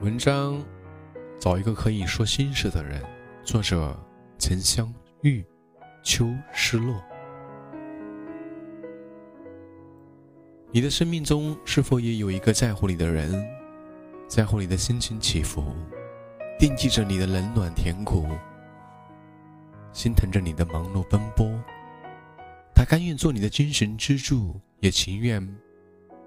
[0.00, 0.64] 文章，
[1.38, 3.04] 找一个可以说心事的人。
[3.44, 3.94] 作者：
[4.38, 4.90] 陈香
[5.20, 5.44] 玉，
[6.02, 7.04] 秋失落。
[10.72, 13.46] 你的生命中是否也有一个在乎你的人，
[14.26, 15.62] 在乎你的心情起伏，
[16.58, 18.26] 惦记着你的冷暖甜苦，
[19.92, 21.46] 心疼着你的忙碌奔波？
[22.74, 25.46] 他甘愿做你的精神支柱，也情愿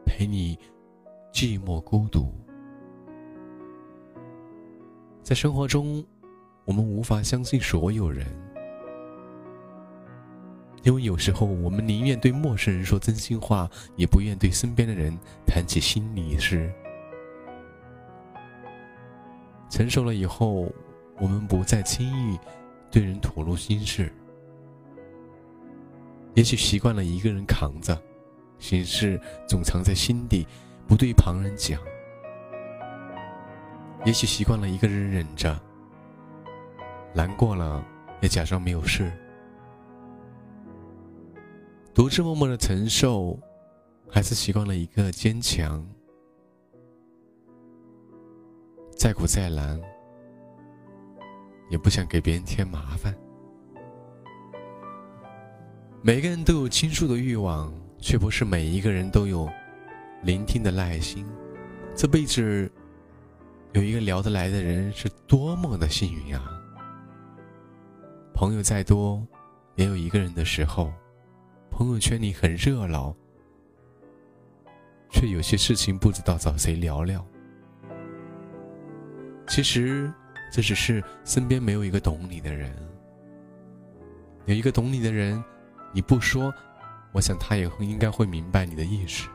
[0.05, 0.59] 陪你
[1.33, 2.31] 寂寞孤独。
[5.23, 6.03] 在生活中，
[6.65, 8.27] 我们无法相信所有人，
[10.83, 16.69] 因为有时候我们宁愿对陌生人说真心话，也不愿对身边的人谈起心里事。
[19.69, 20.69] 成熟了以后，
[21.17, 22.37] 我们不再轻易
[22.91, 24.11] 对人吐露心事，
[26.33, 27.97] 也许习惯了一个人扛着，
[28.59, 30.45] 心事总藏在心底，
[30.85, 31.79] 不对旁人讲。
[34.05, 35.57] 也许习惯了一个人忍着，
[37.13, 37.85] 难过了
[38.21, 39.09] 也假装没有事，
[41.93, 43.39] 独自默默的承受，
[44.09, 45.85] 还是习惯了一个坚强。
[48.93, 49.79] 再苦再难，
[51.69, 53.15] 也不想给别人添麻烦。
[56.01, 59.49] 每个人都有倾诉的欲望，却不是每一个人都有
[60.23, 61.25] 聆听的耐心。
[61.95, 62.69] 这辈子。
[63.73, 66.61] 有一个聊得来的人是多么的幸运啊！
[68.31, 69.25] 朋友再多，
[69.75, 70.93] 也有一个人的时候，
[71.71, 73.15] 朋友圈里很热闹，
[75.09, 77.25] 却有些事情不知道找谁聊聊。
[79.47, 80.13] 其实，
[80.51, 82.71] 这只是身边没有一个懂你的人。
[84.45, 85.43] 有一个懂你的人，
[85.91, 86.53] 你不说，
[87.11, 89.27] 我想他也应该会明白你的意思。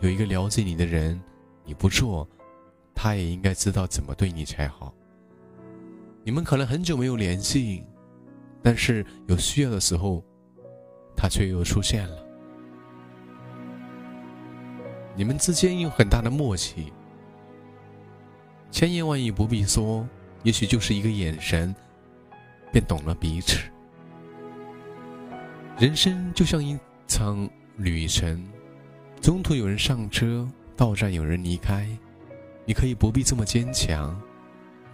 [0.00, 1.18] 有一个了解你的人，
[1.64, 2.28] 你不做。
[3.00, 4.92] 他也应该知道怎么对你才好。
[6.24, 7.84] 你们可能很久没有联系，
[8.60, 10.20] 但是有需要的时候，
[11.16, 12.26] 他却又出现了。
[15.14, 16.92] 你们之间有很大的默契，
[18.68, 20.04] 千言万语不必说，
[20.42, 21.72] 也许就是一个眼神，
[22.72, 23.60] 便懂了彼此。
[25.78, 26.76] 人生就像一
[27.06, 28.44] 场旅程，
[29.20, 31.88] 中途有人上车，到站有人离开。
[32.68, 34.14] 你可以不必这么坚强，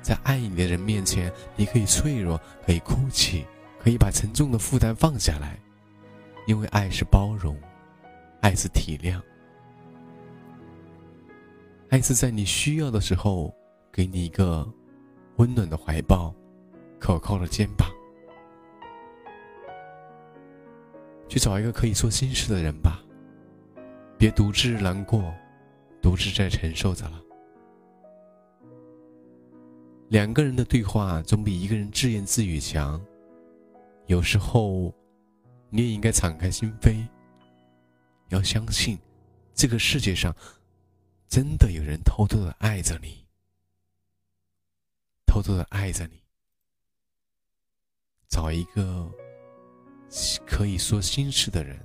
[0.01, 3.45] 在爱你的人面前，你可以脆弱，可以哭泣，
[3.81, 5.59] 可以把沉重的负担放下来，
[6.47, 7.61] 因为爱是包容，
[8.43, 9.21] 爱是体谅，
[11.89, 13.53] 爱是在你需要的时候
[13.93, 14.65] 给你一个
[15.39, 16.33] 温暖的怀抱，
[17.01, 17.91] 可靠的肩膀，
[21.29, 23.03] 去找一个可以说心事的人吧，
[24.17, 25.35] 别独自难过，
[26.01, 27.21] 独自在承受着了。
[30.09, 33.05] 两个人的对话总比一个人自言自语强。
[34.07, 34.95] 有时候，
[35.71, 37.07] 你也应该敞开心扉。
[38.29, 38.99] 要相信，
[39.55, 40.35] 这个世界上
[41.29, 43.27] 真的有人偷偷的爱着你，
[45.27, 46.21] 偷偷的爱着你。
[48.29, 49.11] 找一个
[50.47, 51.79] 可以说心事的人。